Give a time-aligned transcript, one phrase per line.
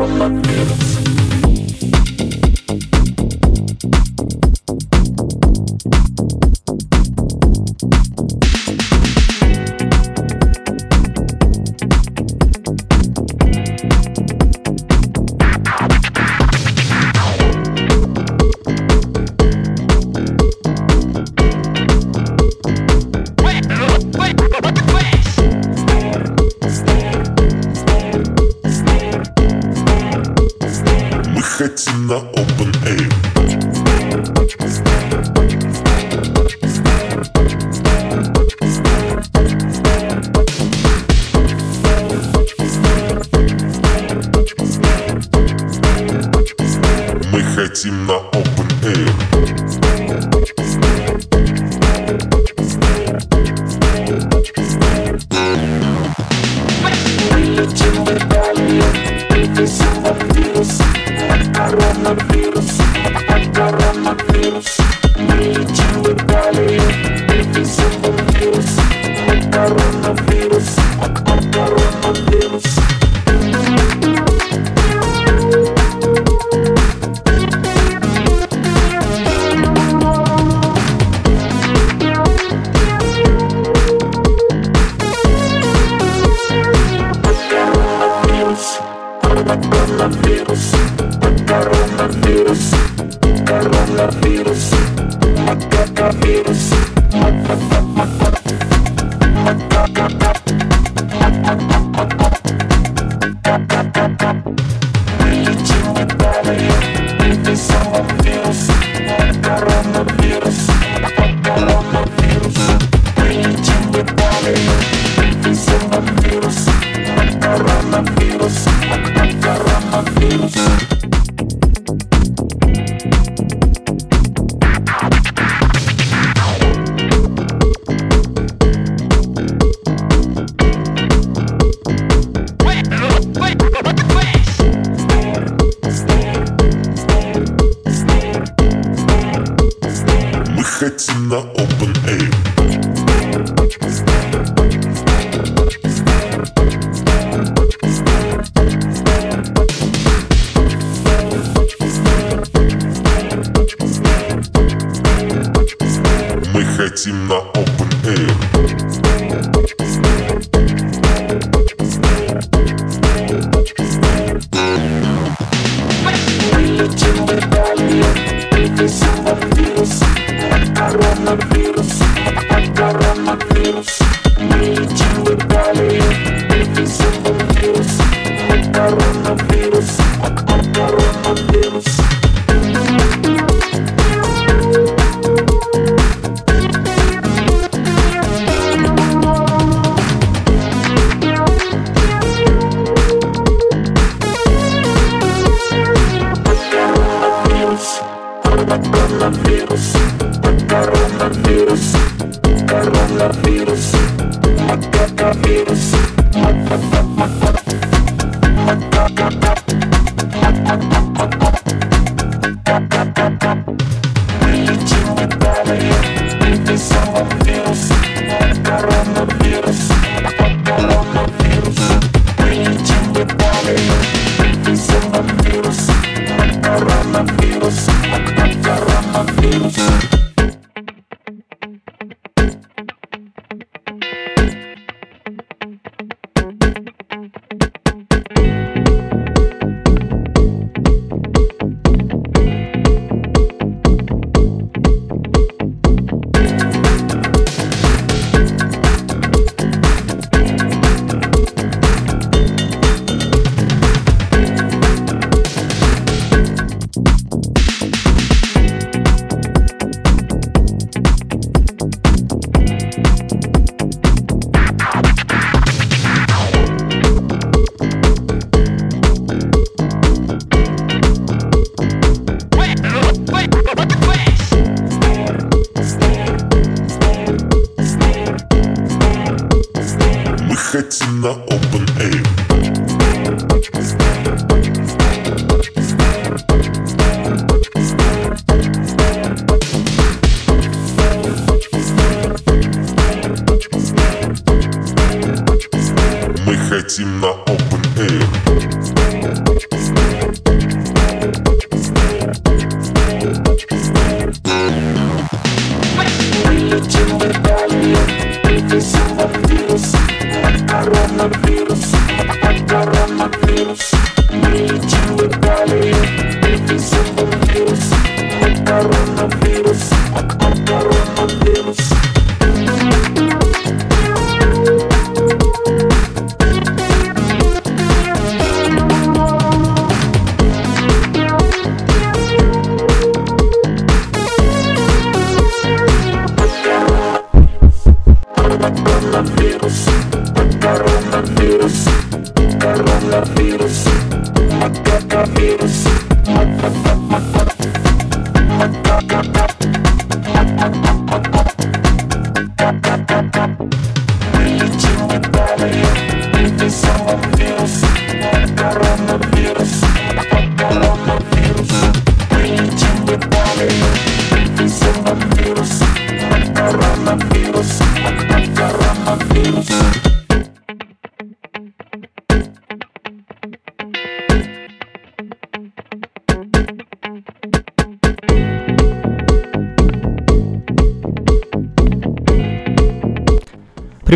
[0.00, 0.24] Europa.
[0.24, 0.89] Europa.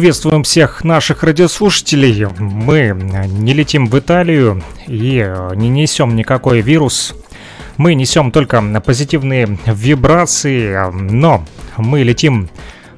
[0.04, 2.26] Приветствуем всех наших радиослушателей.
[2.38, 2.90] Мы
[3.26, 7.14] не летим в Италию и э, не несем никакой вирус.
[7.78, 11.46] Мы несем только позитивные вибрации, но
[11.78, 12.50] мы летим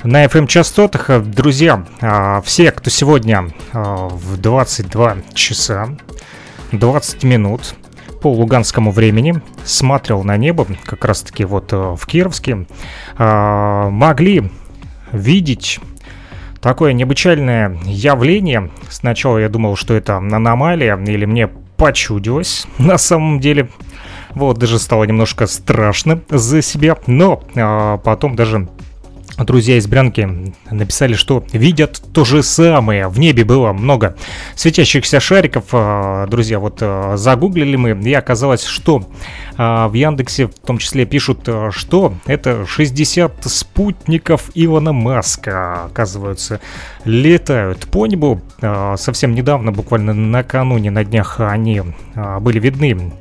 [0.03, 1.23] на FM-частотах.
[1.25, 3.79] Друзья, э, все, кто сегодня э,
[4.11, 5.91] в 22 часа
[6.73, 7.77] 20 минут
[8.21, 12.67] по луганскому времени смотрел на небо, как раз таки вот в Кировске,
[13.17, 14.51] могли
[15.13, 15.79] видеть
[16.67, 18.73] такое необычайное явление.
[18.89, 23.69] Сначала я думал, что это аномалия, или мне почудилось на самом деле.
[24.31, 28.69] Вот, даже стало немножко страшно за себя, но а, потом даже
[29.39, 33.09] Друзья из Брянки написали, что видят то же самое.
[33.09, 34.17] В небе было много
[34.55, 35.65] светящихся шариков.
[35.73, 39.07] А, друзья, вот а, загуглили мы, и оказалось, что
[39.59, 46.61] а, в Яндексе в том числе пишут, что это 60 спутников Илона Маска, оказывается,
[47.05, 48.41] летают по небу.
[48.97, 51.83] Совсем недавно, буквально накануне, на днях, они
[52.41, 53.13] были видны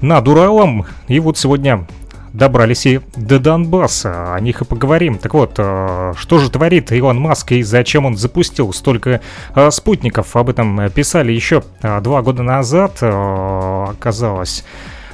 [0.00, 0.86] над Уралом.
[1.08, 1.86] И вот сегодня
[2.32, 4.34] добрались и до Донбасса.
[4.34, 5.18] О них и поговорим.
[5.18, 9.20] Так вот, э, что же творит Илон Маск и зачем он запустил столько
[9.54, 10.36] э, спутников?
[10.36, 13.02] Об этом писали еще э, два года назад.
[13.02, 14.64] Оказалось,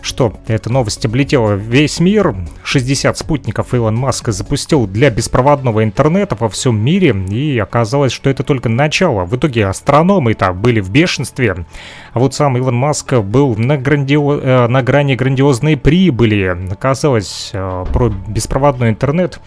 [0.02, 2.34] что эта новость облетела весь мир.
[2.64, 8.42] 60 спутников Илон Маск запустил для беспроводного интернета во всем мире, и оказалось, что это
[8.42, 9.24] только начало.
[9.24, 11.66] В итоге астрономы-то были в бешенстве.
[12.12, 14.40] А вот сам Илон Маск был на, грандио...
[14.40, 16.56] э, на грани грандиозной прибыли.
[16.70, 19.40] Оказалось, э, про беспроводной интернет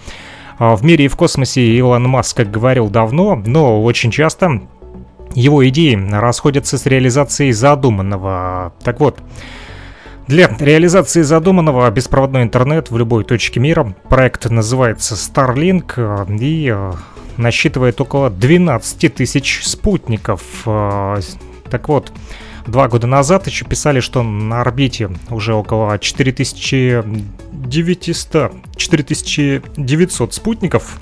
[0.59, 4.61] э, в мире и в космосе Илон Маск говорил давно, но очень часто
[5.33, 8.73] его идеи расходятся с реализацией задуманного.
[8.83, 9.19] Так вот,
[10.31, 16.93] для реализации задуманного беспроводной интернет в любой точке мира проект называется Starlink э, и э,
[17.35, 20.41] насчитывает около 12 тысяч спутников.
[20.65, 21.19] Э,
[21.69, 22.13] так вот,
[22.65, 31.01] два года назад еще писали, что на орбите уже около 4900, 4900 спутников.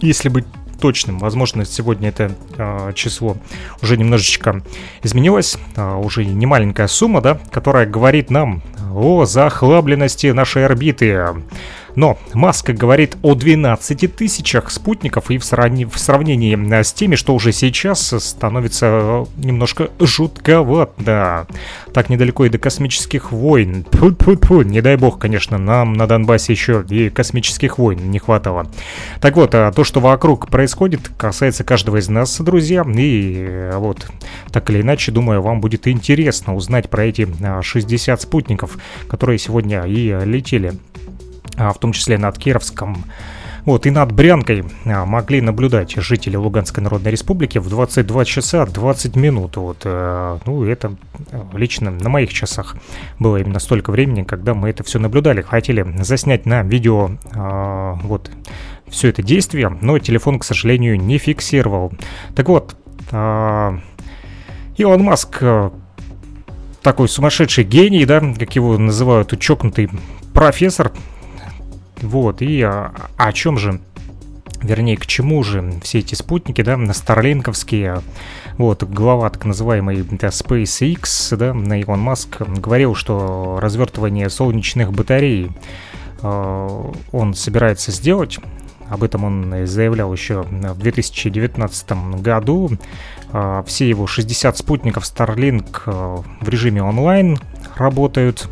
[0.00, 0.46] Если быть
[0.82, 1.20] точным.
[1.20, 3.36] Возможно, сегодня это э, число
[3.82, 4.62] уже немножечко
[5.04, 5.56] изменилось.
[5.76, 8.62] Э, уже не маленькая сумма, да, которая говорит нам
[8.92, 11.24] о захлабленности нашей орбиты.
[11.96, 17.16] Но Маск говорит о 12 тысячах спутников и в, сравни- в сравнении э, с теми,
[17.16, 21.46] что уже сейчас становится э, немножко жутковато.
[21.92, 23.84] Так недалеко и до космических войн.
[23.84, 24.64] Тьфу -тьфу -тьфу.
[24.64, 28.66] Не дай бог, конечно, нам на Донбассе еще и космических войн не хватало.
[29.20, 32.84] Так вот, то, что вокруг происходит, касается каждого из нас, друзья.
[32.96, 34.08] И э, вот,
[34.50, 37.28] так или иначе, думаю, вам будет интересно узнать про эти
[37.62, 40.72] 60 спутников, которые сегодня и летели
[41.70, 43.04] в том числе над Кировском.
[43.64, 49.14] Вот, и над Брянкой а, могли наблюдать жители Луганской Народной Республики в 22 часа 20
[49.14, 49.56] минут.
[49.56, 50.96] Вот, э, ну, это
[51.30, 52.76] э, лично на моих часах
[53.20, 55.42] было именно столько времени, когда мы это все наблюдали.
[55.42, 58.32] Хотели заснять на видео э, вот
[58.88, 61.92] все это действие, но телефон, к сожалению, не фиксировал.
[62.34, 62.76] Так вот,
[64.76, 65.70] Илон Маск э,
[66.82, 69.90] такой сумасшедший гений, да, как его называют, чокнутый
[70.32, 70.92] профессор,
[72.02, 73.80] вот, и а, о чем же
[74.60, 78.00] вернее, к чему же все эти спутники, да, на старлинковские,
[78.58, 85.50] вот, глава так называемый да, SpaceX, да, на Илон Маск говорил, что развертывание солнечных батарей
[86.22, 88.38] э, он собирается сделать,
[88.88, 92.70] об этом он заявлял еще в 2019 году.
[93.64, 97.38] все его 60 спутников Starlink в режиме онлайн
[97.74, 98.50] работают.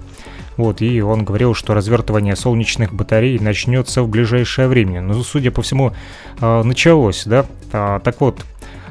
[0.61, 5.01] Вот, и он говорил, что развертывание солнечных батарей начнется в ближайшее время.
[5.01, 5.95] Но, судя по всему,
[6.41, 7.47] началось, да.
[7.71, 8.45] Так вот,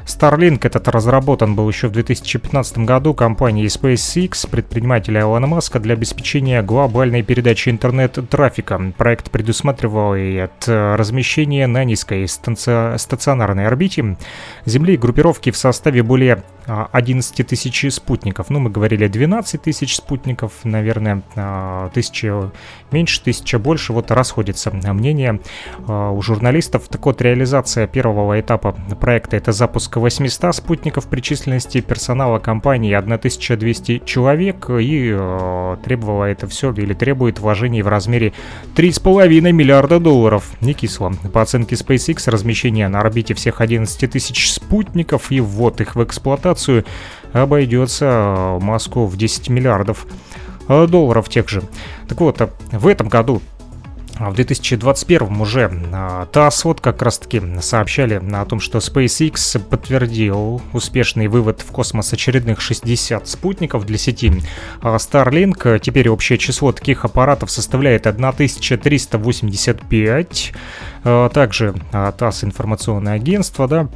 [0.06, 6.62] Starlink этот разработан был еще в 2015 году компанией SpaceX, предпринимателя Илона Маска, для обеспечения
[6.62, 8.92] глобальной передачи интернет-трафика.
[8.96, 14.16] Проект предусматривал и от э, размещения на низкой стационарной орбите
[14.64, 18.50] Земли группировки в составе более 11 а, тысяч спутников.
[18.50, 22.50] Ну, мы говорили 12 тысяч спутников, наверное, а, тысяча
[22.90, 23.92] меньше, тысяча больше.
[23.92, 25.40] Вот расходится мнение
[25.88, 26.88] у журналистов.
[26.88, 34.02] Так вот, реализация первого этапа проекта— это запуск 800 спутников при численности персонала компании 1200
[34.04, 35.16] человек и
[35.84, 38.32] требовало это все или требует вложений в размере
[38.76, 40.50] 3,5 миллиарда долларов.
[40.60, 41.12] Не кисло.
[41.32, 46.84] По оценке SpaceX, размещение на орбите всех 11 тысяч спутников и ввод их в эксплуатацию
[47.32, 50.06] обойдется э, Москву в 10 миллиардов
[50.68, 51.62] э, долларов тех же.
[52.08, 53.40] Так вот, э, в этом году
[54.20, 55.72] в 2021 уже
[56.30, 62.12] ТАСС вот как раз таки сообщали о том, что SpaceX подтвердил успешный вывод в космос
[62.12, 64.30] очередных 60 спутников для сети
[64.82, 65.78] Starlink.
[65.78, 70.52] Теперь общее число таких аппаратов составляет 1385.
[71.32, 73.88] Также ТАСС информационное агентство, да,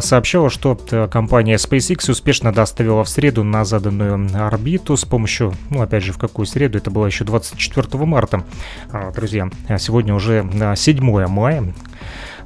[0.00, 5.82] сообщала, что э, компания SpaceX успешно доставила в среду на заданную орбиту с помощью, ну
[5.82, 8.44] опять же, в какую среду, это было еще 24 марта,
[8.92, 11.74] э, друзья, сегодня уже 7 мая.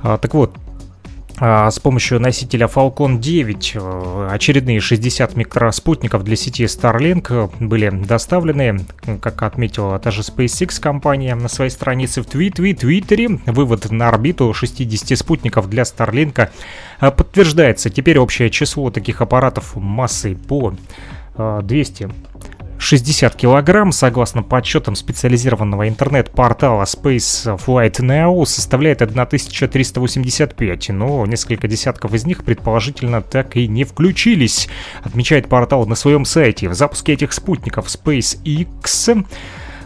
[0.02, 0.68] Так вот, а,
[1.40, 8.80] с помощью носителя Falcon 9 э, очередные 60 микроспутников для сети Starlink были доставлены,
[9.21, 13.28] как отметила та же SpaceX компания на своей странице в Твиттере.
[13.47, 16.49] Вывод на орбиту 60 спутников для Starlink
[17.00, 17.88] э, подтверждается.
[17.88, 20.75] Теперь общее число таких аппаратов массой по
[21.37, 22.09] 200 э,
[22.78, 32.25] 60 килограмм, согласно подсчетам специализированного интернет-портала Space Flight Now, составляет 1385, но несколько десятков из
[32.25, 34.68] них предположительно так и не включились,
[35.02, 36.68] отмечает портал на своем сайте.
[36.68, 39.26] В запуске этих спутников SpaceX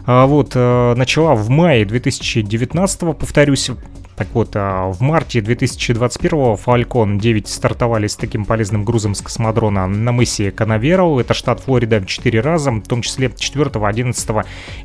[0.05, 3.71] а, вот, э, начала в мае 2019, повторюсь,
[4.15, 9.87] так вот, а, в марте 2021 Falcon 9 стартовали с таким полезным грузом с космодрона
[9.87, 14.29] на мысе Канаверал, это штат Флорида, 4 раза, в том числе 4, 11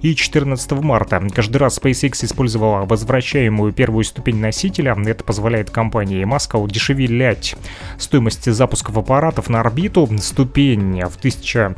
[0.02, 1.22] и 14 марта.
[1.34, 7.56] Каждый раз SpaceX использовала возвращаемую первую ступень носителя, это позволяет компании Маска удешевлять
[7.98, 10.08] стоимость запусков аппаратов на орбиту.
[10.18, 11.76] Ступень в 1000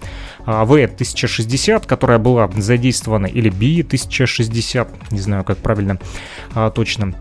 [0.65, 5.99] V1060, которая была задействована, или B1060, не знаю, как правильно
[6.55, 7.15] а, точно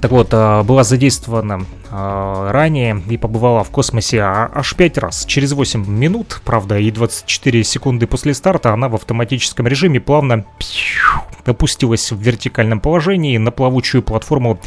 [0.00, 5.24] так вот, а, была задействована а, ранее и побывала в космосе а, аж 5 раз.
[5.26, 10.44] Через 8 минут, правда, и 24 секунды после старта она в автоматическом режиме плавно
[11.44, 14.60] опустилась в вертикальном положении на плавучую платформу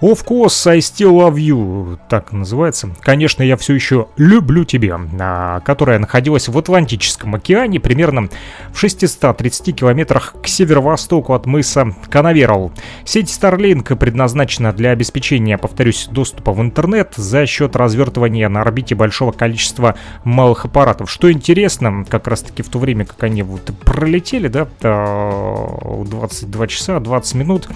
[0.00, 2.88] Of course, I still love you, так называется.
[3.02, 8.30] Конечно, я все еще люблю тебя, а, которая находилась в Атлантическом океане, примерно
[8.72, 12.72] в 630 километрах к северо-востоку от мыса Канаверал.
[13.04, 19.32] Сеть Starlink предназначена для обеспечения, повторюсь, доступа в интернет за счет развертывания на орбите большого
[19.32, 21.10] количества малых аппаратов.
[21.10, 27.00] Что интересно, как раз таки в то время, как они вот пролетели, да, 22 часа
[27.00, 27.68] 20 минут,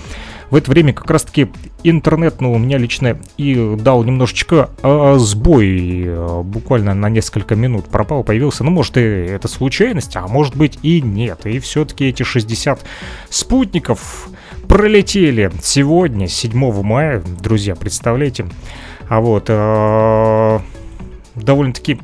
[0.51, 1.51] в это время как раз-таки
[1.83, 7.87] интернет, ну, у меня лично и дал немножечко э, сбой, э, буквально на несколько минут
[7.87, 8.65] пропал, появился.
[8.65, 11.47] Ну, может, и это случайность, а может быть и нет.
[11.47, 12.85] И все-таки эти 60
[13.29, 14.29] спутников
[14.69, 18.47] пролетели сегодня, 7 мая, друзья, представляете?
[19.09, 20.59] А вот, э,
[21.35, 22.01] довольно-таки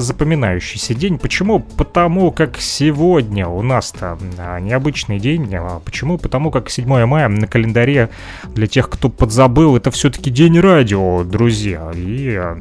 [0.00, 1.18] запоминающийся день.
[1.18, 1.60] Почему?
[1.60, 5.54] Потому как сегодня у нас-то а, необычный день.
[5.54, 6.18] А почему?
[6.18, 8.10] Потому как 7 мая на календаре
[8.54, 11.92] для тех, кто подзабыл, это все-таки день радио, друзья.
[11.94, 12.60] И а,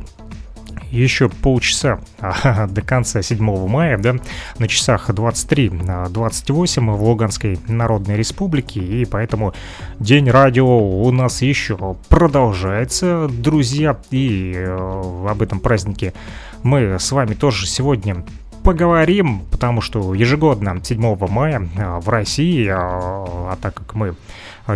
[0.91, 1.99] еще полчаса
[2.69, 4.15] до конца 7 мая, да,
[4.57, 9.53] на часах 23-28 в Луганской Народной Республике, и поэтому
[9.99, 14.55] День радио у нас еще продолжается, друзья, и
[15.27, 16.13] об этом празднике
[16.63, 18.23] мы с вами тоже сегодня
[18.63, 24.15] поговорим, потому что ежегодно 7 мая э, в России, э, а так как мы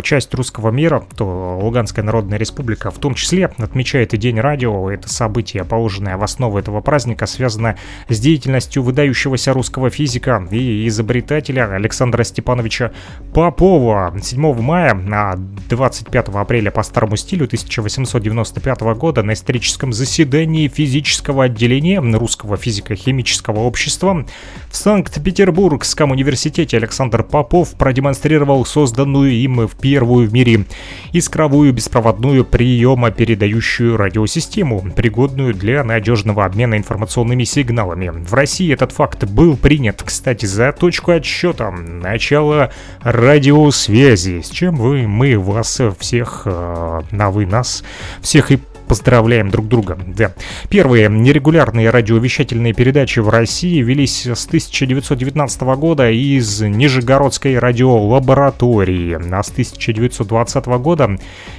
[0.02, 4.90] часть русского мира, то Луганская Народная Республика в том числе отмечает и День радио.
[4.90, 7.76] Это событие, положенное в основу этого праздника, связано
[8.08, 12.92] с деятельностью выдающегося русского физика и изобретателя Александра Степановича
[13.32, 14.14] Попова.
[14.20, 22.00] 7 мая, на 25 апреля по старому стилю 1895 года на историческом заседании физического отделения
[22.00, 24.26] Русского физико-химического общества
[24.70, 30.64] в Санкт-Петербургском университете Александр Попов продемонстрировал созданную им в первую в мире
[31.12, 38.08] искровую беспроводную приемо-передающую радиосистему, пригодную для надежного обмена информационными сигналами.
[38.08, 42.70] В России этот факт был принят, кстати, за точку отсчета начала
[43.02, 47.84] радиосвязи, с чем вы, мы вас всех, э, на вы нас,
[48.22, 49.98] всех и поздравляем друг друга.
[50.06, 50.32] Да.
[50.68, 59.50] Первые нерегулярные радиовещательные передачи в России велись с 1919 года из Нижегородской радиолаборатории, а с
[59.50, 61.18] 1920 года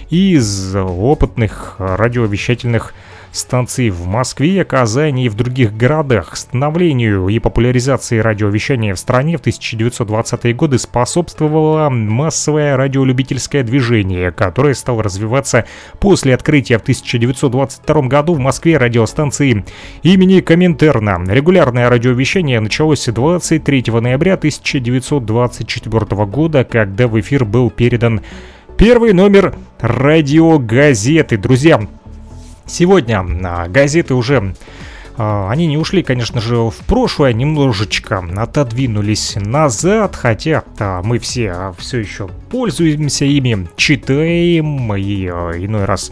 [0.09, 2.93] из опытных радиовещательных
[3.35, 6.35] станций в Москве, Казани и в других городах.
[6.35, 15.03] Становлению и популяризации радиовещания в стране в 1920-е годы способствовало массовое радиолюбительское движение, которое стало
[15.03, 15.65] развиваться
[15.99, 19.65] после открытия в 1922 году в Москве радиостанции
[20.03, 21.23] имени Коминтерна.
[21.27, 28.21] Регулярное радиовещание началось 23 ноября 1924 года, когда в эфир был передан
[28.77, 31.37] Первый номер радиогазеты.
[31.37, 31.79] Друзья,
[32.67, 34.55] Сегодня а, газеты уже
[35.17, 41.73] а, они не ушли, конечно же, в прошлое, немножечко отодвинулись назад, хотя да, мы все
[41.77, 46.11] все еще пользуемся ими, читаем и а, иной раз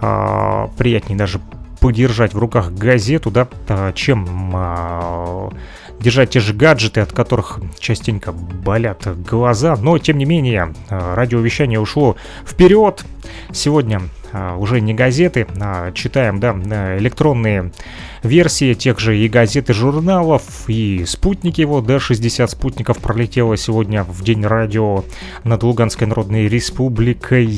[0.00, 1.40] а, приятнее даже
[1.80, 3.48] подержать в руках газету, да,
[3.94, 5.50] чем а,
[5.98, 12.16] держать те же гаджеты, от которых частенько болят глаза, но тем не менее радиовещание ушло
[12.46, 13.04] вперед.
[13.52, 16.52] Сегодня а, уже не газеты, а читаем, да,
[16.98, 17.72] электронные
[18.22, 24.04] версии тех же и газет, и журналов, и спутники его, да, 60 спутников пролетело сегодня
[24.04, 25.04] в день радио
[25.44, 27.48] над Луганской Народной Республикой,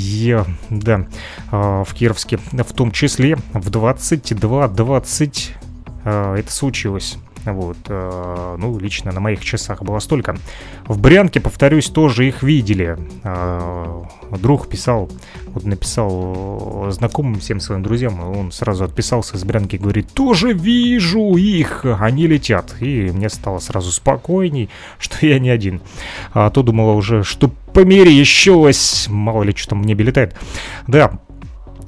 [0.70, 1.07] да,
[1.51, 5.51] а, в Кировске, в том числе в 22.20
[6.05, 7.18] а, это случилось.
[7.44, 10.37] Вот, э, ну, лично на моих часах было столько.
[10.87, 12.96] В Брянке, повторюсь, тоже их видели.
[13.24, 14.02] Э,
[14.38, 15.11] друг писал,
[15.46, 21.85] вот написал знакомым всем своим друзьям, он сразу отписался из Брянки, говорит, тоже вижу их,
[21.85, 22.74] они летят.
[22.81, 25.81] И мне стало сразу спокойней, что я не один.
[26.33, 30.37] А то думала уже, что померещилось, мало ли что там в небе летает.
[30.87, 31.18] Да,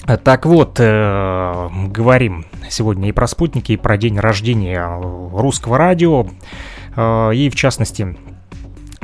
[0.06, 4.86] так вот, э, говорим сегодня и про спутники, и про день рождения
[5.32, 6.26] русского радио,
[6.96, 8.16] э, и в частности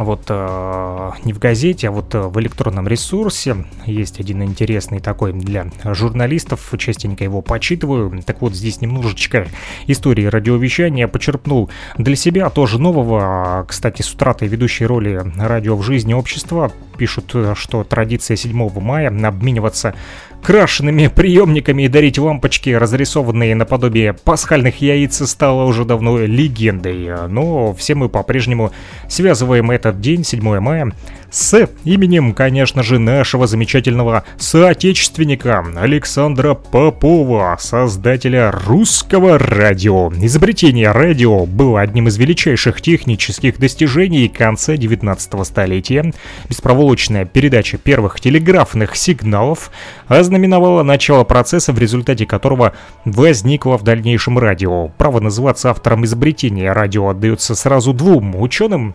[0.04, 5.32] вот э, не в газете, а вот э, в электронном ресурсе есть один интересный такой
[5.32, 8.22] для журналистов, частенько его почитываю.
[8.24, 9.46] Так вот, здесь немножечко
[9.86, 13.64] истории радиовещания почерпнул для себя, тоже нового.
[13.68, 19.94] Кстати, с утратой ведущей роли радио в жизни общества пишут, что традиция 7 мая обмениваться
[20.42, 27.28] крашенными приемниками и дарить лампочки, разрисованные наподобие пасхальных яиц, стало уже давно легендой.
[27.28, 28.72] Но все мы по-прежнему
[29.08, 30.92] связываем этот день, 7 мая,
[31.30, 40.12] с именем, конечно же, нашего замечательного соотечественника Александра Попова, создателя русского радио.
[40.12, 46.12] Изобретение радио было одним из величайших технических достижений конца 19 столетия.
[46.48, 49.70] Беспроволочная передача первых телеграфных сигналов
[50.08, 52.72] ознаменовала начало процесса, в результате которого
[53.04, 54.88] возникло в дальнейшем радио.
[54.98, 58.94] Право называться автором изобретения радио отдается сразу двум ученым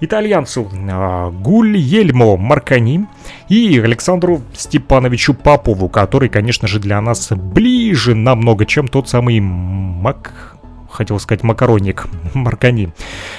[0.00, 3.06] итальянцу а, Гульельмо Маркани
[3.48, 10.53] и Александру Степановичу Попову, который, конечно же, для нас ближе намного, чем тот самый Мак
[10.94, 12.92] хотел сказать макаронник Маркани.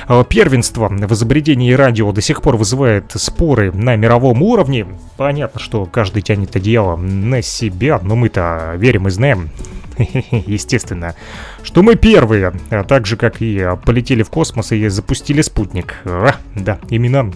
[0.07, 4.85] А, первенство в изобретении радио до сих пор вызывает споры на мировом уровне.
[5.17, 9.49] Понятно, что каждый тянет одеяло на себя, но мы-то верим и знаем,
[10.45, 11.15] естественно,
[11.63, 15.95] что мы первые, а так же, как и полетели в космос и запустили спутник.
[16.05, 17.31] А, да, именно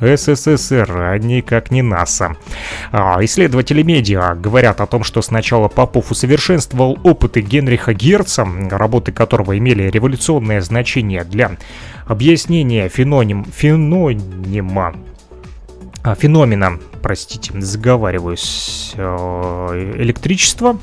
[0.00, 2.36] СССР, а никак не НАСА.
[2.92, 9.56] А, исследователи медиа говорят о том, что сначала Попов усовершенствовал опыты Генриха Герца, работы которого
[9.60, 11.56] имели революционное значение для
[12.06, 14.96] объяснения феноним, фенонима
[16.02, 20.78] а, феномена, простите, заговариваюсь, э, электричества.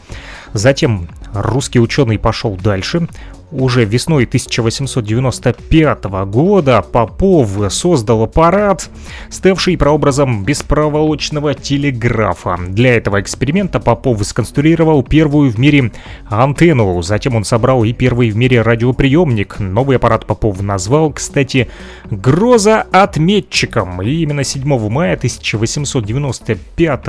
[0.54, 3.08] Затем русский ученый пошел дальше.
[3.52, 8.90] Уже весной 1895 года Попов создал аппарат,
[9.30, 12.58] ставший прообразом беспроволочного телеграфа.
[12.68, 15.92] Для этого эксперимента Попов сконструировал первую в мире
[16.30, 19.60] антенну, затем он собрал и первый в мире радиоприемник.
[19.60, 21.70] Новый аппарат Попов назвал, кстати,
[22.10, 24.02] «Гроза-отметчиком».
[24.02, 27.08] И именно 7 мая 1895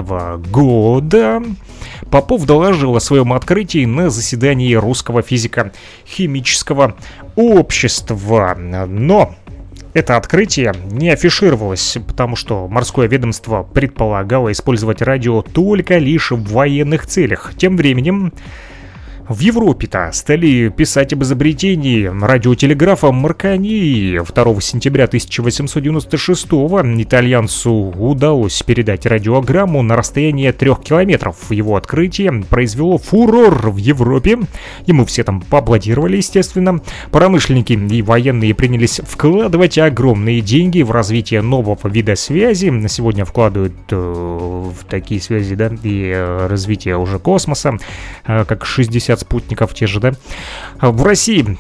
[0.51, 1.43] года
[2.11, 5.73] Попов доложил о своем открытии на заседании русского физика
[6.29, 6.95] химического
[7.37, 8.55] общества.
[8.59, 9.35] Но
[9.95, 17.07] это открытие не афишировалось, потому что морское ведомство предполагало использовать радио только лишь в военных
[17.07, 17.53] целях.
[17.57, 18.35] Тем временем
[19.29, 24.19] в Европе-то стали писать об изобретении радиотелеграфа Маркани.
[24.19, 31.51] 2 сентября 1896-го итальянцу удалось передать радиограмму на расстояние трех километров.
[31.51, 34.39] Его открытие произвело фурор в Европе.
[34.87, 36.81] Ему все там поаплодировали, естественно.
[37.11, 42.71] Промышленники и военные принялись вкладывать огромные деньги в развитие нового вида связи.
[42.71, 47.77] На сегодня вкладывают э, в такие связи, да, и э, развитие уже космоса,
[48.27, 50.13] э, как 60 50 спутников те же, да?
[50.81, 51.59] В России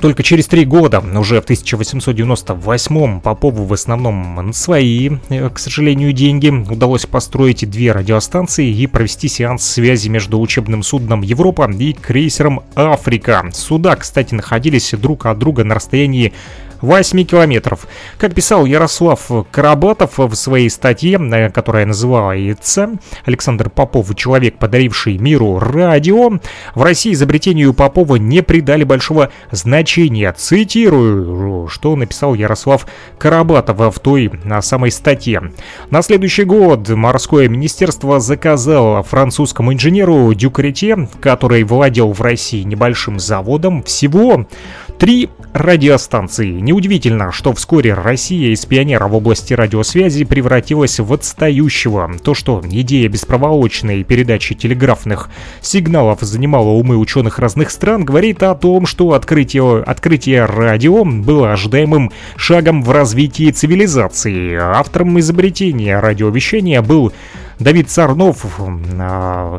[0.00, 6.48] только через три года, уже в 1898-м, Попову в основном свои, э, к сожалению, деньги
[6.48, 13.50] удалось построить две радиостанции и провести сеанс связи между учебным судном «Европа» и крейсером «Африка».
[13.52, 16.32] Суда, кстати, находились друг от друга на расстоянии
[16.80, 17.86] 8 километров.
[18.18, 22.90] Как писал Ярослав Карабатов в своей статье, э, которая называется
[23.24, 24.14] «Александр Попов.
[24.14, 26.38] Человек, подаривший миру радио»,
[26.74, 30.32] в России изобретению Попова не придали большого значения.
[30.36, 32.86] Цитирую, что написал Ярослав
[33.18, 35.52] Карабатов в той на самой статье.
[35.90, 43.82] На следующий год морское министерство заказало французскому инженеру Дюкрете, который владел в России небольшим заводом,
[43.82, 44.46] всего
[44.98, 46.60] три радиостанции.
[46.60, 52.10] Неудивительно, что вскоре Россия из пионера в области радиосвязи превратилась в отстающего.
[52.22, 55.28] То, что идея беспроволочной передачи телеграфных
[55.60, 62.12] сигналов занимала умы ученых разных стран, говорит о том, что открытие, открытие радио было ожидаемым
[62.36, 64.54] шагом в развитии цивилизации.
[64.56, 67.12] Автором изобретения радиовещания был
[67.58, 68.46] Давид Царнов,
[68.98, 69.58] а,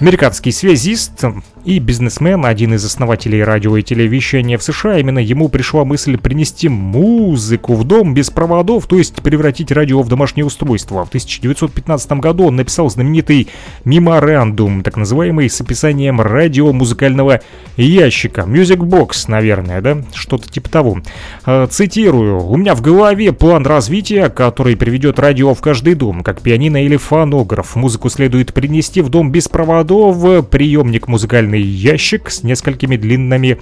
[0.00, 1.24] американский связист,
[1.66, 6.68] и бизнесмен, один из основателей радио и телевещания в США, именно ему пришла мысль принести
[6.68, 11.04] музыку в дом без проводов, то есть превратить радио в домашнее устройство.
[11.04, 13.48] В 1915 году он написал знаменитый
[13.84, 17.40] меморандум, так называемый, с описанием радиомузыкального
[17.76, 18.42] ящика.
[18.42, 19.98] Music Box, наверное, да?
[20.14, 20.98] Что-то типа того.
[21.44, 22.46] А, цитирую.
[22.46, 26.96] «У меня в голове план развития, который приведет радио в каждый дом, как пианино или
[26.96, 27.74] фонограф.
[27.74, 33.58] Музыку следует принести в дом без проводов, приемник музыкальный специальный ящик с несколькими длинными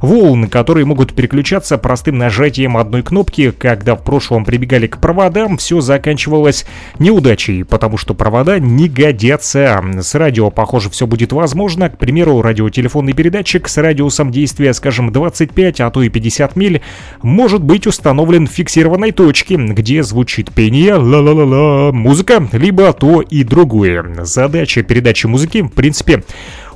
[0.00, 3.50] волн, которые могут переключаться простым нажатием одной кнопки.
[3.50, 6.66] Когда в прошлом прибегали к проводам, все заканчивалось
[6.98, 9.82] неудачей, потому что провода не годятся.
[10.00, 11.90] С радио, похоже, все будет возможно.
[11.90, 16.80] К примеру, радиотелефонный передатчик с радиусом действия, скажем, 25, а то и 50 миль,
[17.22, 24.24] может быть установлен в фиксированной точке, где звучит пение ла-ла-ла-ла, музыка, либо то и другое.
[24.24, 26.22] Задача передачи музыки, в принципе,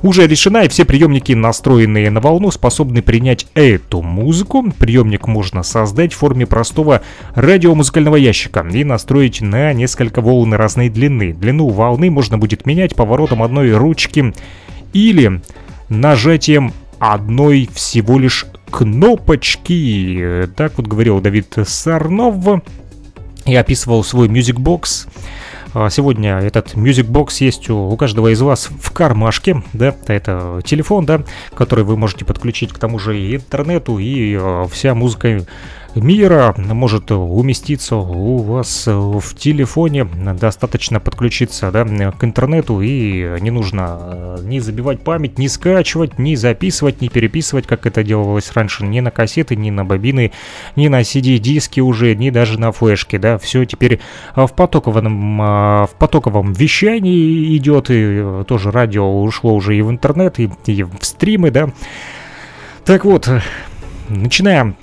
[0.01, 4.63] уже решена, и все приемники, настроенные на волну, способны принять эту музыку.
[4.77, 7.01] Приемник можно создать в форме простого
[7.35, 11.33] радиомузыкального ящика и настроить на несколько волн разной длины.
[11.33, 14.33] Длину волны можно будет менять поворотом одной ручки
[14.93, 15.41] или
[15.89, 20.49] нажатием одной всего лишь кнопочки.
[20.55, 22.61] Так вот говорил Давид Сарнов
[23.45, 25.07] и описывал свой Music Box.
[25.77, 31.05] А, сегодня этот Music Box есть у, каждого из вас в кармашке, да, это телефон,
[31.05, 35.45] да, который вы можете подключить к тому же и интернету, и э, вся музыка
[35.95, 40.05] мира может уместиться у вас в телефоне.
[40.05, 46.35] Достаточно подключиться да, к интернету и не нужно э, ни забивать память, ни скачивать, ни
[46.35, 50.31] записывать, ни переписывать, как это делалось раньше, ни на кассеты, ни на бобины,
[50.75, 53.17] ни на CD-диски уже, ни даже на флешке.
[53.17, 53.99] Да, все теперь
[54.35, 60.49] в потоковом, в потоковом вещании идет, и тоже радио ушло уже и в интернет, и,
[60.65, 61.69] и в стримы, да.
[62.83, 63.29] Так вот,
[64.09, 64.75] начинаем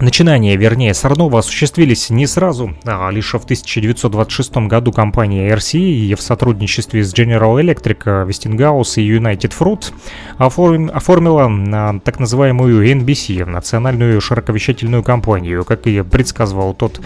[0.00, 7.02] Начинания, вернее, Сарнова осуществились не сразу, а лишь в 1926 году компания RCE в сотрудничестве
[7.02, 9.92] с General Electric, Westinghouse и United Fruit
[10.36, 10.88] оформ...
[10.94, 17.00] оформила на так называемую NBC, национальную широковещательную компанию, как и предсказывал тот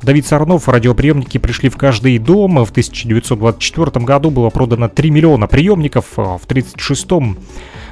[0.00, 2.64] Давид Сарнов, радиоприемники пришли в каждый дом.
[2.64, 7.08] В 1924 году было продано 3 миллиона приемников, в 1936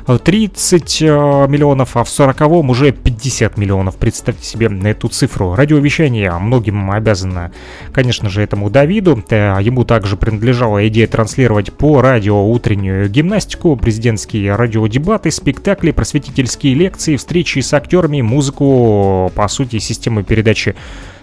[0.07, 1.07] 30 э,
[1.49, 3.97] миллионов, а в 40-м уже 50 миллионов.
[3.97, 5.55] Представьте себе эту цифру.
[5.55, 7.53] Радиовещание многим обязано,
[7.93, 9.23] конечно же, этому Давиду.
[9.31, 17.17] Э, ему также принадлежала идея транслировать по радио утреннюю гимнастику, президентские радиодебаты, спектакли, просветительские лекции,
[17.17, 20.77] встречи с актерами, музыку, по сути, системы передачи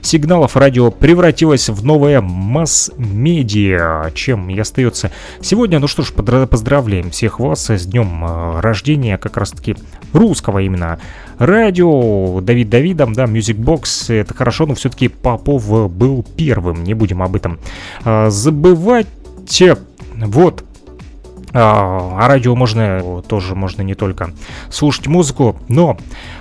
[0.04, 5.12] сигналов радио превратилось в новое масс-медиа, чем и остается
[5.42, 5.80] сегодня.
[5.80, 9.76] Ну что ж, поздравляем всех вас с днем э, рождения как раз-таки
[10.14, 11.00] русского именно
[11.40, 12.42] радио.
[12.42, 17.36] Давид Давидом, да, Music Box, это хорошо, но все-таки Попов был первым, не будем об
[17.36, 17.60] этом
[18.06, 19.08] э, забывать.
[20.16, 20.64] Вот,
[21.54, 24.32] а, а радио можно тоже можно не только
[24.70, 25.98] слушать музыку, но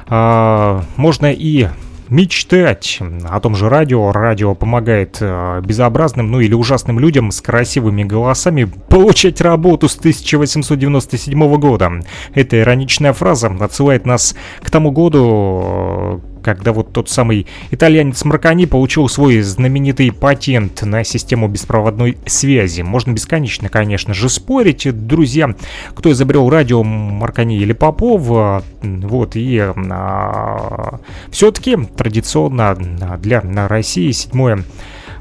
[0.07, 1.69] а, можно и
[2.13, 4.13] мечтать о том же радио.
[4.13, 11.57] Радио помогает э, безобразным, ну или ужасным людям с красивыми голосами получать работу с 1897
[11.57, 11.91] года.
[12.35, 19.09] Эта ироничная фраза отсылает нас к тому году, когда вот тот самый итальянец Маркани получил
[19.09, 22.83] свой знаменитый патент на систему беспроводной связи.
[22.83, 25.55] Можно бесконечно, конечно же, спорить, друзья,
[25.95, 31.01] кто изобрел радио Маркани или Попов, вот, и а,
[31.31, 32.75] все-таки традиционно
[33.19, 34.65] для на России 7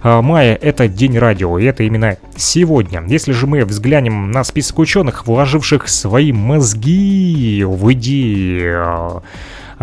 [0.04, 3.04] а, мая это День радио, и это именно сегодня.
[3.08, 9.22] Если же мы взглянем на список ученых, вложивших свои мозги в идеи а, Э,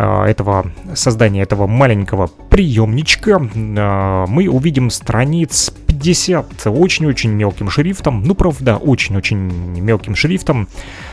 [0.01, 8.23] этого создания этого маленького приемничка э, мы увидим страниц 50 очень-очень мелким шрифтом.
[8.23, 9.37] Ну, правда, очень-очень
[9.81, 10.67] мелким шрифтом.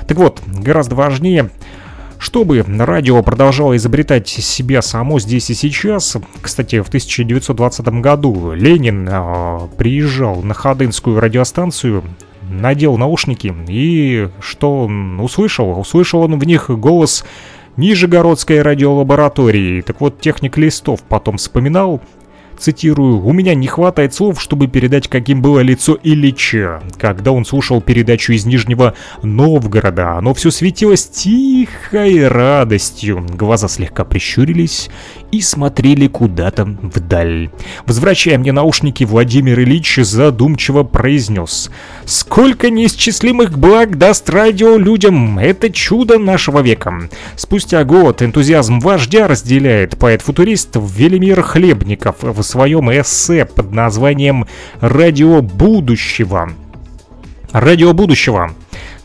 [0.06, 1.50] Так вот, гораздо важнее
[2.18, 9.68] чтобы радио продолжало изобретать себя само здесь и сейчас, кстати, в 1920 году Ленин э,
[9.76, 12.04] приезжал на Ходынскую радиостанцию,
[12.48, 15.78] надел наушники и что он услышал?
[15.78, 17.24] Услышал он в них голос
[17.76, 19.82] Нижегородской радиолаборатории.
[19.82, 22.00] Так вот, техник Листов потом вспоминал,
[22.58, 27.80] Цитирую, «У меня не хватает слов, чтобы передать, каким было лицо Ильича, когда он слушал
[27.80, 30.14] передачу из Нижнего Новгорода.
[30.14, 33.26] Оно все светилось тихой радостью.
[33.34, 34.88] Глаза слегка прищурились
[35.32, 37.50] и смотрели куда-то вдаль.
[37.84, 41.70] Возвращая мне наушники, Владимир Ильич задумчиво произнес.
[42.04, 45.38] «Сколько неисчислимых благ даст радио людям!
[45.38, 53.44] Это чудо нашего века!» Спустя год энтузиазм вождя разделяет поэт-футурист Велимир Хлебников в своем эссе
[53.44, 54.46] под названием
[54.80, 56.50] «Радио будущего».
[57.52, 58.52] Радио будущего.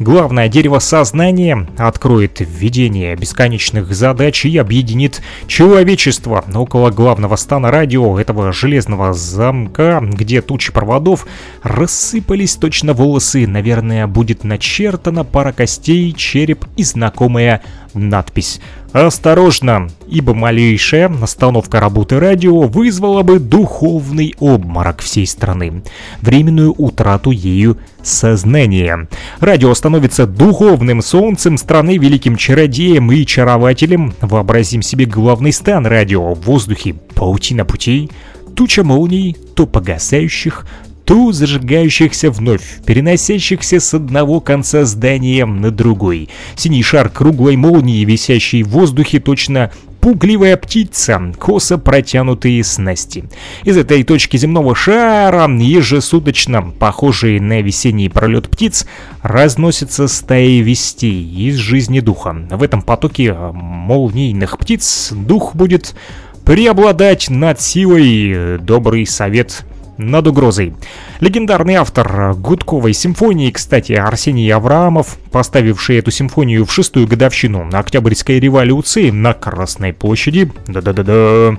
[0.02, 8.52] Главное дерево сознания откроет введение бесконечных задач и объединит человечество около главного стана радио этого
[8.52, 11.28] железного замка, где тучи проводов
[11.62, 13.46] рассыпались точно волосы.
[13.46, 17.62] Наверное, будет начертана пара костей, череп и знакомая
[17.94, 18.60] надпись
[18.94, 25.84] Осторожно, ибо малейшая остановка работы радио вызвала бы духовный обморок всей страны,
[26.22, 29.08] временную утрату ею сознания.
[29.40, 34.14] Радио становится духовным солнцем страны, великим чародеем и чарователем.
[34.22, 38.10] Вообразим себе главный стан радио в воздухе, паутина путей,
[38.56, 40.66] туча молний, то погасающих,
[41.06, 46.30] ту зажигающихся вновь, переносящихся с одного конца здания на другой.
[46.56, 53.26] Синий шар круглой молнии, висящий в воздухе точно пугливая птица, косо протянутые снасти.
[53.64, 58.88] Из этой точки земного шара, ежесуточно похожие на весенний пролет птиц,
[59.22, 62.36] разносятся стаи вестей из жизни духа.
[62.50, 65.96] В этом потоке молнийных птиц дух будет
[66.44, 69.64] преобладать над силой добрый совет
[70.02, 70.74] над угрозой.
[71.20, 79.10] Легендарный автор Гудковой симфонии, кстати, Арсений Авраамов, поставивший эту симфонию в шестую годовщину Октябрьской революции
[79.12, 81.58] на Красной площади, да-да-да-да,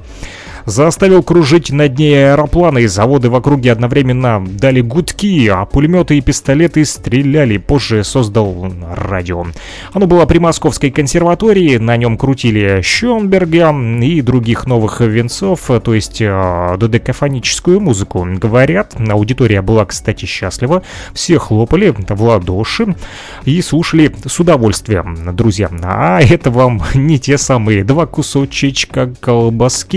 [0.66, 6.20] заставил кружить над ней аэропланы, и заводы в округе одновременно дали гудки, а пулеметы и
[6.20, 7.56] пистолеты стреляли.
[7.58, 9.46] Позже создал радио.
[9.92, 16.20] Оно было при Московской консерватории, на нем крутили Шонберга и других новых венцов, то есть
[16.20, 18.26] э, додекафоническую музыку.
[18.28, 22.94] Говорят, аудитория была, кстати, счастлива, все хлопали в ладоши
[23.44, 25.70] и слушали с удовольствием, друзья.
[25.82, 29.96] А это вам не те самые два кусочечка колбаски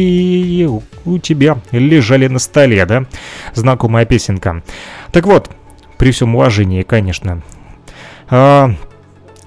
[0.64, 3.06] у тебя лежали на столе, да?
[3.54, 4.64] Знакомая песенка.
[5.12, 5.50] Так вот,
[5.98, 7.42] при всем уважении, конечно.
[8.30, 8.72] А,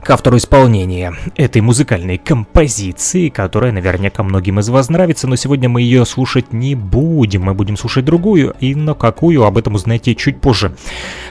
[0.02, 5.82] к автору исполнения этой музыкальной композиции, которая наверняка многим из вас нравится, но сегодня мы
[5.82, 7.42] ее слушать не будем.
[7.42, 10.74] Мы будем слушать другую, и на какую, об этом узнаете чуть позже.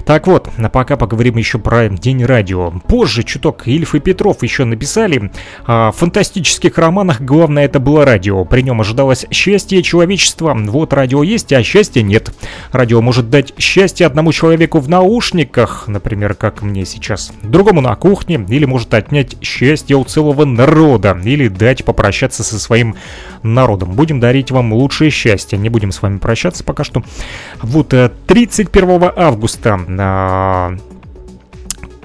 [0.05, 2.71] Так вот, а пока поговорим еще про День радио.
[2.87, 5.31] Позже чуток Ильф и Петров еще написали
[5.65, 8.45] о фантастических романах «Главное это было радио».
[8.45, 10.55] При нем ожидалось счастье человечества.
[10.55, 12.33] Вот радио есть, а счастья нет.
[12.71, 18.37] Радио может дать счастье одному человеку в наушниках, например, как мне сейчас, другому на кухне
[18.57, 22.95] или может отнять счастье у целого народа или дать попрощаться со своим
[23.43, 23.93] народом.
[23.93, 25.57] Будем дарить вам лучшее счастье.
[25.57, 27.03] Не будем с вами прощаться пока что.
[27.61, 27.93] Вот
[28.27, 30.77] 31 э, августа а,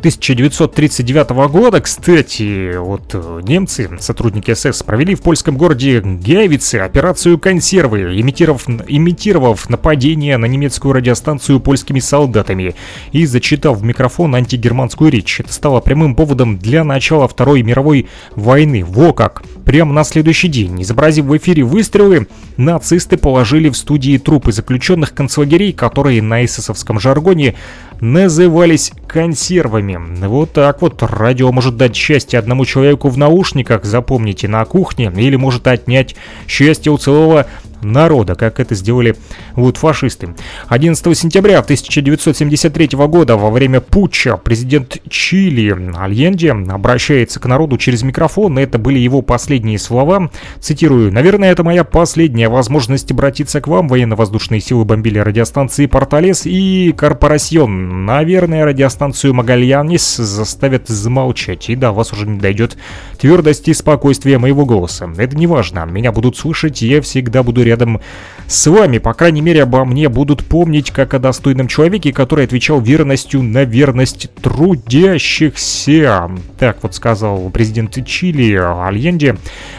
[0.02, 8.20] 1939 года, кстати, вот э, немцы, сотрудники СС, провели в польском городе Гявице операцию «Консервы»,
[8.20, 12.74] имитировав, имитировав нападение на немецкую радиостанцию польскими солдатами
[13.12, 15.38] и зачитав в микрофон антигерманскую речь.
[15.38, 18.84] Это стало прямым поводом для начала Второй мировой войны.
[18.84, 19.44] Во как!
[19.64, 25.72] Прямо на следующий день, изобразив в эфире выстрелы, нацисты положили в студии трупы заключенных концлагерей,
[25.72, 27.54] которые на эсэсовском жаргоне
[28.00, 29.91] назывались консервами.
[29.98, 35.36] Вот так вот радио может дать счастье одному человеку в наушниках, запомните, на кухне, или
[35.36, 37.46] может отнять счастье у целого
[37.82, 39.16] народа, как это сделали
[39.54, 40.34] вот фашисты.
[40.68, 48.58] 11 сентября 1973 года во время путча президент Чили Альенде обращается к народу через микрофон,
[48.58, 50.30] это были его последние слова.
[50.60, 53.88] Цитирую, «Наверное, это моя последняя возможность обратиться к вам.
[53.88, 58.04] Военно-воздушные силы бомбили радиостанции Порталес и Корпорасьон.
[58.06, 62.76] Наверное, радиостанцию Магальянис заставят замолчать, и до вас уже не дойдет
[63.18, 65.10] твердость и спокойствие моего голоса.
[65.16, 68.00] Это не важно, меня будут слышать, я всегда буду рядом рядом
[68.46, 68.98] с вами.
[68.98, 73.64] По крайней мере, обо мне будут помнить как о достойном человеке, который отвечал верностью на
[73.64, 76.30] верность трудящихся.
[76.58, 79.36] Так вот сказал президент Чили Альенде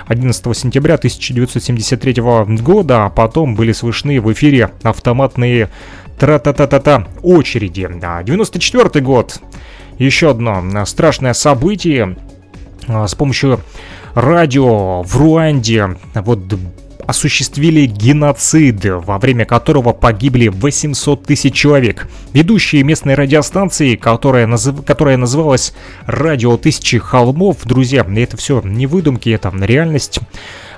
[0.08, 2.16] 11 сентября 1973
[2.62, 5.70] года, а потом были слышны в эфире автоматные
[6.20, 7.90] тра-та-та-та-та очереди.
[8.24, 9.40] 94 год.
[10.00, 12.18] Еще одно страшное событие.
[12.88, 13.60] А, с помощью
[14.16, 16.48] радио в Руанде вот
[17.06, 22.08] осуществили геноцид, во время которого погибли 800 тысяч человек.
[22.34, 24.84] Ведущие местной радиостанции, которая, назыв...
[24.86, 25.74] которая называлась
[26.06, 30.20] «Радио Тысячи Холмов», друзья, это все не выдумки, это реальность,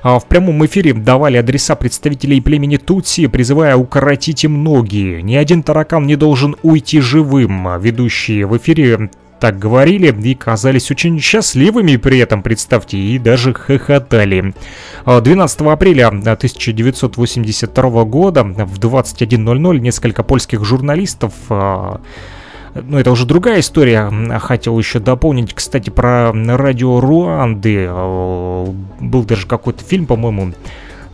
[0.04, 5.20] а в прямом эфире давали адреса представителей племени Тутси, призывая укоротить им ноги.
[5.24, 7.68] Ни один таракан не должен уйти живым.
[7.80, 14.54] Ведущие в эфире так говорили и казались очень счастливыми при этом, представьте, и даже хохотали.
[15.06, 22.02] 12 а, апреля 1982 года в 21.00 несколько польских журналистов а,
[22.76, 24.12] ну, это уже другая история.
[24.40, 27.88] Хотел еще дополнить, кстати, про радио Руанды.
[27.90, 28.66] А,
[29.00, 30.54] был даже какой-то фильм, по-моему,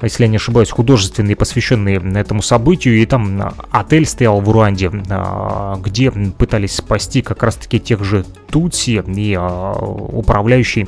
[0.02, 5.78] если я не ошибаюсь, художественный, посвященный этому событию, и там отель стоял в Руанде, а,
[5.82, 10.88] где пытались спасти как раз-таки тех же Тутси, и а, управляющий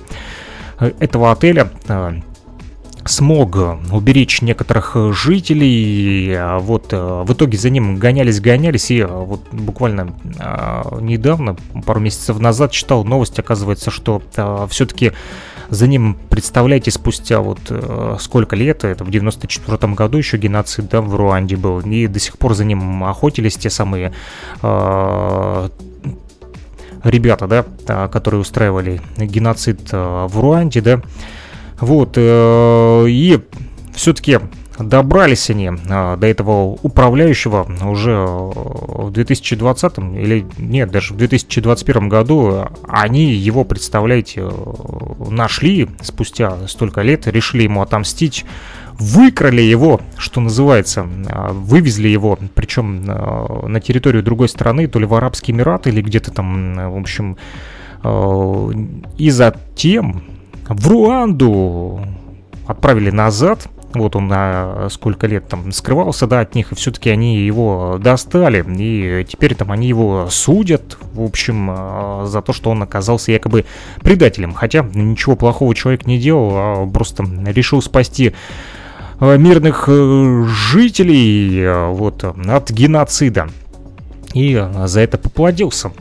[0.79, 2.15] э, этого отеля а,
[3.05, 3.57] смог
[3.91, 6.37] уберечь некоторых жителей.
[6.59, 8.91] Вот в итоге за ним гонялись-гонялись.
[8.91, 10.13] И вот буквально
[11.01, 14.21] недавно, пару месяцев назад, читал новость, оказывается, что
[14.69, 15.11] все-таки
[15.73, 21.01] за ним, представляете, спустя вот э, сколько лет, это в 94 году еще геноцид, да,
[21.01, 24.13] в Руанде был, и до сих пор за ним охотились те самые
[24.61, 25.69] э,
[27.03, 31.01] ребята, да, а, которые устраивали геноцид э, в Руанде, да,
[31.79, 33.39] вот, э, и
[33.95, 34.39] все-таки
[34.79, 42.65] добрались они а, до этого управляющего уже в 2020 или нет, даже в 2021 году
[42.87, 44.49] они его, представляете,
[45.29, 48.45] нашли спустя столько лет, решили ему отомстить,
[48.99, 55.05] выкрали его, что называется, а, вывезли его, причем а, на территорию другой страны, то ли
[55.05, 57.37] в Арабские Эмираты или где-то там, в общем,
[59.17, 60.23] и затем
[60.67, 62.01] в Руанду
[62.67, 67.37] отправили назад, вот он на сколько лет там скрывался, да, от них, и все-таки они
[67.37, 72.83] его достали, и теперь там они его судят, в общем, э, за то, что он
[72.83, 73.65] оказался якобы
[74.01, 74.53] предателем.
[74.53, 78.33] Хотя ничего плохого человек не делал, а просто решил спасти
[79.19, 83.49] э, мирных э, жителей вот, от геноцида.
[84.33, 85.91] И за это поплодился.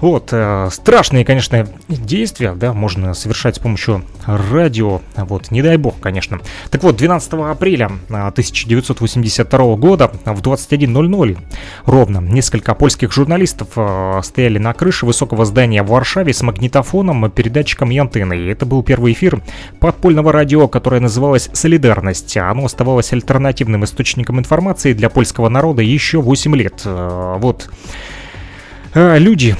[0.00, 5.98] Вот, э, страшные, конечно, действия, да, можно совершать с помощью радио, вот, не дай бог,
[6.00, 6.40] конечно.
[6.70, 11.38] Так вот, 12 апреля 1982 э, года в 21.00
[11.86, 17.90] ровно несколько польских журналистов э, стояли на крыше высокого здания в Варшаве с магнитофоном, передатчиком
[17.90, 18.48] и антенной.
[18.50, 19.40] Это был первый эфир
[19.80, 22.36] подпольного радио, которое называлось «Солидарность».
[22.36, 26.82] Оно оставалось альтернативным источником информации для польского народа еще 8 лет.
[26.84, 27.70] Вот.
[28.94, 29.56] Люди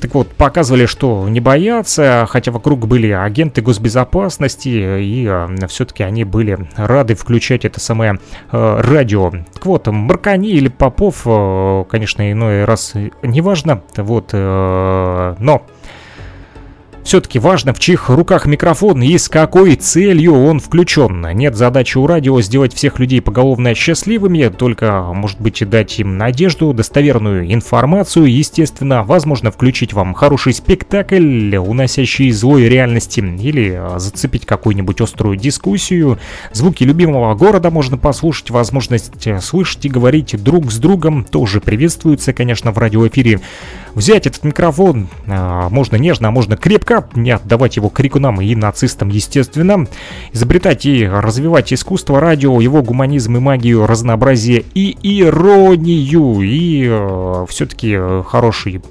[0.00, 6.24] так вот, показывали, что не боятся, хотя вокруг были агенты госбезопасности, и э, все-таки они
[6.24, 8.18] были рады включать это самое
[8.52, 9.30] э, радио.
[9.30, 15.66] Так вот, Маркани или Попов, э, конечно, иной раз неважно, вот, э, но
[17.04, 21.26] все-таки важно, в чьих руках микрофон и с какой целью он включен.
[21.34, 26.72] Нет задачи у радио сделать всех людей поголовно счастливыми, только, может быть, дать им надежду,
[26.72, 35.36] достоверную информацию, естественно, возможно, включить вам хороший спектакль, уносящий злой реальности, или зацепить какую-нибудь острую
[35.36, 36.18] дискуссию.
[36.52, 42.72] Звуки любимого города можно послушать, возможность слышать и говорить друг с другом тоже приветствуется, конечно,
[42.72, 43.40] в радиоэфире.
[43.94, 49.08] Взять этот микрофон а, можно нежно, а можно крепко, не отдавать его крикунам и нацистам,
[49.08, 49.86] естественно.
[50.32, 56.40] Изобретать и развивать искусство радио, его гуманизм и магию, разнообразие и иронию.
[56.40, 58.82] И э, все-таки хороший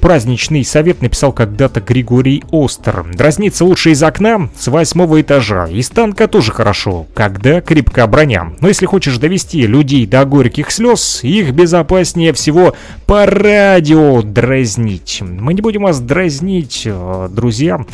[0.00, 3.04] Праздничный совет написал когда-то Григорий Остер.
[3.14, 5.66] Дразниться лучше из окна с восьмого этажа.
[5.66, 8.52] Из танка тоже хорошо, когда крепкая броня.
[8.60, 12.76] Но если хочешь довести людей до горьких слез, их безопаснее всего
[13.06, 15.20] по радио дразнить.
[15.20, 17.84] Мы не будем вас дразнить, э, друзья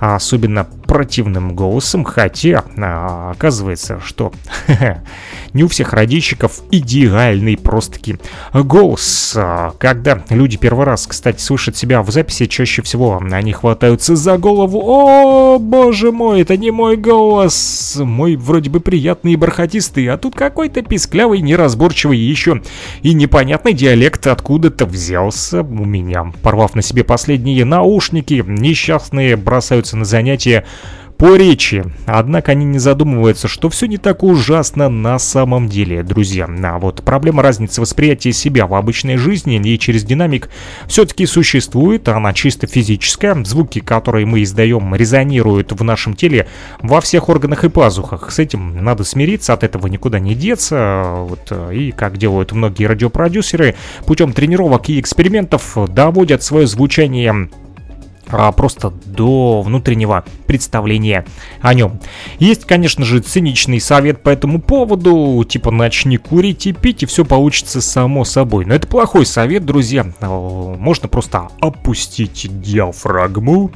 [0.00, 4.32] особенно противным голосом, хотя а, оказывается, что
[5.52, 8.18] не у всех радищиков идеальный просто-таки
[8.52, 9.34] голос.
[9.36, 14.38] А, когда люди первый раз, кстати, слышат себя в записи, чаще всего они хватаются за
[14.38, 14.80] голову.
[14.84, 17.96] О, боже мой, это не мой голос.
[18.00, 22.62] Мой вроде бы приятный и бархатистый, а тут какой-то писклявый, неразборчивый еще
[23.02, 26.32] и непонятный диалект откуда-то взялся у меня.
[26.44, 30.64] Порвав на себе последние наушники, несчастные бросаются на занятия
[31.24, 31.82] по речи.
[32.04, 36.46] Однако они не задумываются, что все не так ужасно на самом деле, друзья.
[36.62, 40.50] А вот проблема разницы восприятия себя в обычной жизни и через динамик
[40.86, 43.42] все-таки существует, она чисто физическая.
[43.42, 46.46] Звуки, которые мы издаем, резонируют в нашем теле
[46.82, 48.30] во всех органах и пазухах.
[48.30, 51.04] С этим надо смириться, от этого никуда не деться.
[51.20, 57.48] Вот, и как делают многие радиопродюсеры, путем тренировок и экспериментов доводят свое звучание
[58.28, 61.24] а просто до внутреннего представления
[61.60, 62.00] о нем.
[62.38, 67.24] Есть, конечно же, циничный совет по этому поводу, типа начни курить и пить, и все
[67.24, 68.64] получится само собой.
[68.64, 70.06] Но это плохой совет, друзья.
[70.20, 73.70] Можно просто опустить диафрагму,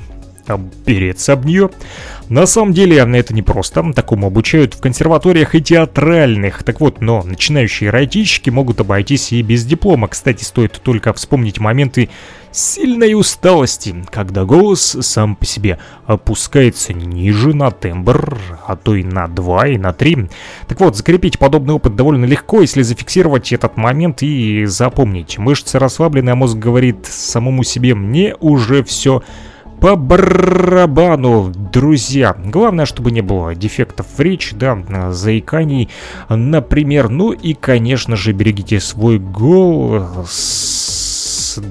[0.51, 1.71] опереться об нее.
[2.29, 6.63] На самом деле это не просто, такому обучают в консерваториях и театральных.
[6.63, 10.09] Так вот, но начинающие райтички могут обойтись и без диплома.
[10.09, 12.11] Кстати, стоит только вспомнить моменты
[12.51, 19.29] сильной усталости, когда голос сам по себе опускается ниже на тембр, а то и на
[19.29, 20.29] 2, и на 3.
[20.67, 25.39] Так вот, закрепить подобный опыт довольно легко, если зафиксировать этот момент и запомнить.
[25.39, 29.23] Мышцы расслаблены, а мозг говорит самому себе «мне уже все
[29.81, 32.37] по барабану, друзья.
[32.45, 35.89] Главное, чтобы не было дефектов в речи, да, заиканий,
[36.29, 37.09] например.
[37.09, 40.39] Ну и, конечно же, берегите свой голос,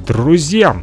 [0.08, 0.78] друзья.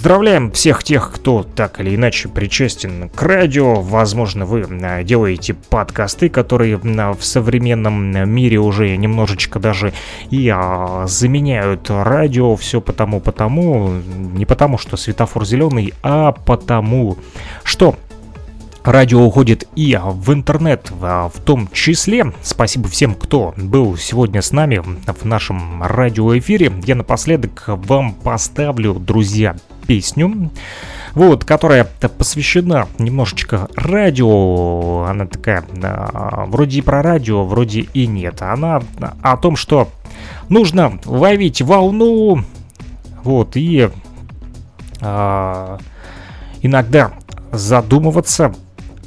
[0.00, 3.82] Поздравляем всех тех, кто так или иначе причастен к радио.
[3.82, 9.92] Возможно, вы а, делаете подкасты, которые а, в современном мире уже немножечко даже
[10.30, 12.56] и а, заменяют радио.
[12.56, 13.92] Все потому, потому,
[14.32, 17.18] не потому, что светофор зеленый, а потому,
[17.62, 17.94] что
[18.82, 22.32] Радио уходит и в интернет в том числе.
[22.40, 26.72] Спасибо всем, кто был сегодня с нами в нашем радиоэфире.
[26.86, 29.54] Я напоследок вам поставлю, друзья,
[29.90, 30.52] песню,
[31.14, 31.84] вот, которая
[32.16, 35.02] посвящена немножечко радио.
[35.02, 38.40] Она такая, а, вроде и про радио, вроде и нет.
[38.40, 38.84] Она
[39.20, 39.88] о том, что
[40.48, 42.44] нужно ловить волну,
[43.24, 43.90] вот, и
[45.00, 45.78] а,
[46.62, 47.10] иногда
[47.50, 48.54] задумываться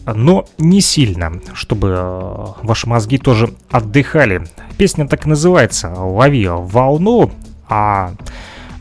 [0.05, 4.45] но не сильно, чтобы э, ваши мозги тоже отдыхали.
[4.77, 7.31] Песня так и называется «Лови волну»,
[7.69, 8.11] а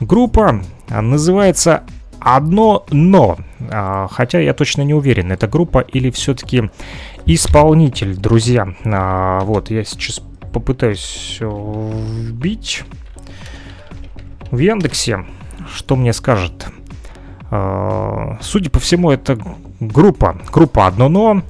[0.00, 0.60] группа
[1.00, 1.82] называется
[2.20, 3.38] «Одно но».
[3.70, 6.70] А, хотя я точно не уверен, это группа или все-таки
[7.26, 8.74] исполнитель, друзья.
[8.84, 10.20] А, вот, я сейчас
[10.52, 12.84] попытаюсь вбить
[14.50, 15.24] в Яндексе
[15.74, 16.66] что мне скажет?
[17.50, 19.38] Э, судя по всему, это
[19.80, 21.42] группа, группа «Одно но».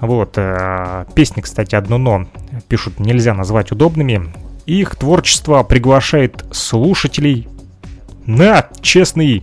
[0.00, 2.26] Вот, э, песни, кстати, «Одно но»
[2.68, 4.32] пишут нельзя назвать удобными.
[4.66, 7.48] Их творчество приглашает слушателей
[8.28, 9.42] на честный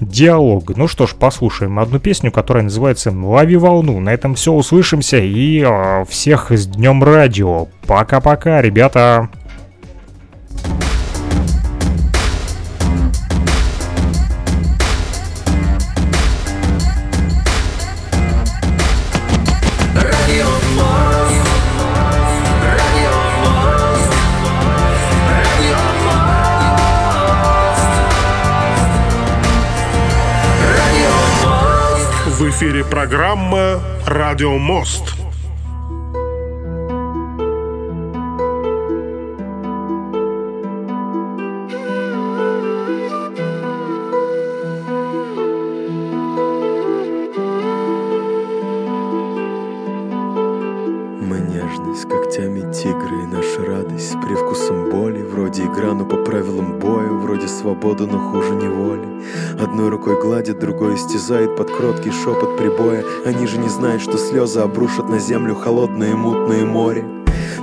[0.00, 0.76] диалог.
[0.76, 4.00] Ну что ж, послушаем одну песню, которая называется «Лови волну».
[4.00, 7.68] На этом все, услышимся и э, всех с Днем Радио.
[7.86, 9.28] Пока-пока, ребята!
[32.60, 35.19] Эфире программа «Радио Мост».
[57.60, 59.22] Свободу, но хуже неволи.
[59.60, 63.04] Одной рукой гладит, другой истязает под кроткий шепот прибоя.
[63.24, 67.19] Они же не знают, что слезы обрушат на землю холодное и мутное море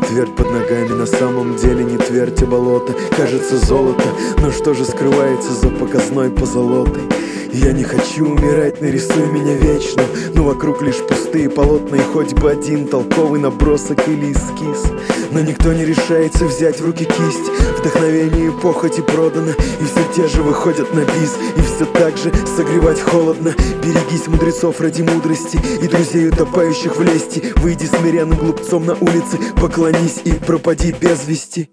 [0.08, 2.94] Твердь под ногами на самом деле не твердь, а болото.
[3.18, 4.06] Кажется золото,
[4.42, 7.04] но что же скрывается за показной позолотой?
[7.52, 10.04] Я не хочу умирать, нарисуй меня вечно.
[10.34, 14.92] Но вокруг лишь пустые полотна И хоть бы один толковый набросок или эскиз
[15.32, 17.50] Но никто не решается взять в руки кисть.
[17.80, 21.38] Вдохновение и похоти продано И все те же выходят на бис.
[21.56, 23.54] И все так же согревать холодно.
[23.84, 25.60] Берегись мудрецов ради мудрости.
[25.82, 27.54] И друзей утопающих в лести.
[27.58, 29.38] Выйди смиренным глупцом на улице.
[29.56, 31.70] Поклонись и пропади без вести.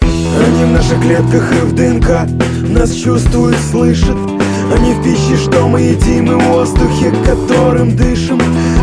[0.00, 2.28] Они в наших клетках и в ДНК.
[2.70, 4.33] Нас чувствуют, слышат
[4.74, 8.40] Они в пище, что мы едим И в воздухе, которым дышим.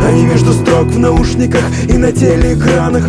[0.07, 3.07] Они между строк в наушниках И на телеэкранах.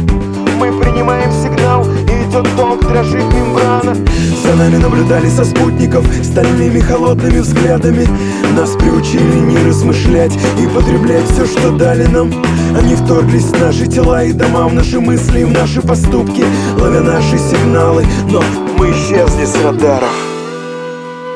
[0.58, 3.94] Мы принимаем сигнал И идет ток, дрожит мембрана.
[4.42, 8.08] За нами наблюдали со спутников Стальными холодными взглядами.
[8.56, 12.32] Нас приучили не размышлять И потреблять все, что дали нам.
[12.76, 16.44] Они вторглись в наши тела и дома В наши мысли и в наши поступки
[16.78, 18.04] Ловя наши сигналы.
[18.30, 18.42] Но
[18.76, 20.10] мы исчезли с радаров.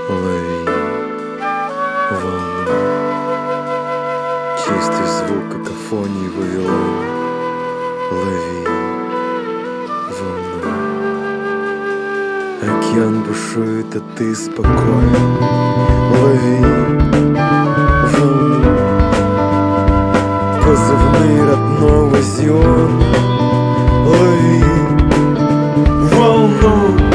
[0.09, 0.46] Лови
[4.77, 7.07] Чистый звук какофонии Вавилона
[8.13, 8.61] Лови
[10.19, 10.61] волну.
[12.61, 15.39] Океан бушует, а ты спокоен.
[16.13, 16.59] Лови
[18.13, 18.77] волну.
[20.63, 23.05] Позывные родного Зиона.
[24.05, 24.63] Лови
[26.13, 27.06] волну.